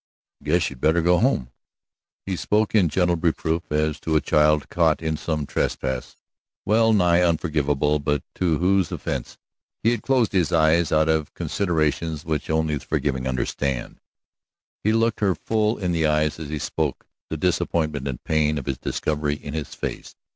"I 0.41 0.45
guess 0.45 0.67
you'd 0.71 0.81
better 0.81 1.03
go 1.03 1.19
home." 1.19 1.51
He 2.25 2.35
spoke 2.35 2.73
in 2.73 2.89
gentle 2.89 3.17
reproof, 3.17 3.71
as 3.71 3.99
to 3.99 4.15
a 4.15 4.19
child 4.19 4.67
caught 4.69 4.99
in 4.99 5.15
some 5.15 5.45
trespass 5.45 6.15
well 6.65 6.91
nigh 6.91 7.21
unforgivable, 7.21 7.99
but 7.99 8.23
to 8.33 8.57
whose 8.57 8.91
offense 8.91 9.37
he 9.83 9.91
had 9.91 10.01
closed 10.01 10.31
his 10.31 10.51
eyes 10.51 10.91
out 10.91 11.07
of 11.07 11.35
considerations 11.35 12.25
which 12.25 12.49
only 12.49 12.73
the 12.77 12.83
forgiving 12.85 13.27
understand. 13.27 13.99
He 14.83 14.91
looked 14.91 15.19
her 15.19 15.35
full 15.35 15.77
in 15.77 15.91
the 15.91 16.07
eyes 16.07 16.39
as 16.39 16.49
he 16.49 16.57
spoke, 16.57 17.05
the 17.29 17.37
disappointment 17.37 18.07
and 18.07 18.23
pain 18.23 18.57
of 18.57 18.65
his 18.65 18.79
discovery 18.79 19.35
in 19.35 19.53
his 19.53 19.75
face. 19.75 20.15